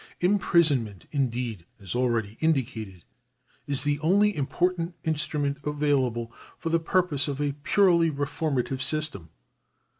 Imprisonment, 0.21 1.05
indeed, 1.11 1.63
as 1.79 1.93
already 1.93 2.35
indicated, 2.41 3.03
is 3.67 3.83
the 3.83 3.99
only 3.99 4.31
im 4.31 4.47
portant 4.47 4.95
instrument 5.03 5.59
available 5.63 6.33
for 6.57 6.69
the 6.69 6.79
purpose 6.79 7.27
of 7.27 7.39
a 7.39 7.51
purely 7.61 8.09
reformative 8.09 8.81
system. 8.81 9.29